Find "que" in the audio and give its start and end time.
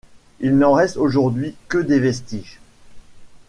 1.67-1.77